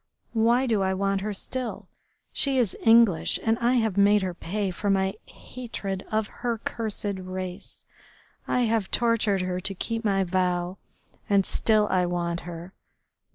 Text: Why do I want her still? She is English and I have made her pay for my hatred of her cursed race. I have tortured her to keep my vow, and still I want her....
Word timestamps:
Why 0.33 0.65
do 0.65 0.81
I 0.81 0.95
want 0.95 1.21
her 1.21 1.31
still? 1.31 1.87
She 2.33 2.57
is 2.57 2.75
English 2.83 3.39
and 3.45 3.59
I 3.59 3.73
have 3.75 3.97
made 3.97 4.23
her 4.23 4.33
pay 4.33 4.71
for 4.71 4.89
my 4.89 5.13
hatred 5.27 6.03
of 6.11 6.25
her 6.41 6.57
cursed 6.57 7.19
race. 7.19 7.85
I 8.47 8.61
have 8.61 8.89
tortured 8.89 9.41
her 9.41 9.59
to 9.59 9.75
keep 9.75 10.03
my 10.03 10.23
vow, 10.23 10.79
and 11.29 11.45
still 11.45 11.85
I 11.91 12.07
want 12.07 12.39
her.... 12.49 12.73